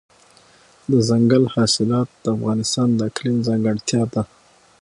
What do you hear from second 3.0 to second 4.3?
اقلیم ځانګړتیا ده.